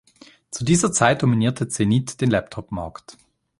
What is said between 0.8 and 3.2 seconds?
Zeit dominierte Zenith den Laptop-Markt.